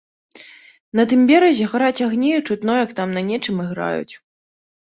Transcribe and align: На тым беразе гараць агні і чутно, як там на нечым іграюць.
На 0.99 1.03
тым 1.11 1.21
беразе 1.31 1.67
гараць 1.73 2.03
агні 2.07 2.31
і 2.39 2.39
чутно, 2.47 2.73
як 2.85 2.91
там 3.01 3.09
на 3.19 3.27
нечым 3.29 3.55
іграюць. 3.67 4.13